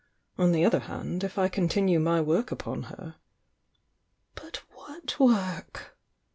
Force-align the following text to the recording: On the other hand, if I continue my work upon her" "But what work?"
On 0.35 0.51
the 0.51 0.65
other 0.65 0.79
hand, 0.79 1.23
if 1.23 1.37
I 1.37 1.47
continue 1.47 1.99
my 1.99 2.21
work 2.21 2.49
upon 2.51 2.85
her" 2.89 3.17
"But 4.35 4.63
what 4.75 5.19
work?" 5.19 5.95